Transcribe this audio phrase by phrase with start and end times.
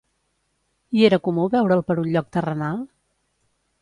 [0.99, 2.81] I era comú veure'l per un lloc terrenal?